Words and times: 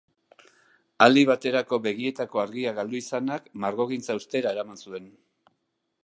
Aldi 1.05 1.23
baterako 1.31 1.77
begietako 1.87 2.41
argia 2.43 2.73
galdu 2.79 2.99
izanak 3.01 3.51
margogintza 3.65 4.17
uztera 4.21 4.55
eraman 4.57 4.81
zuen. 4.89 5.13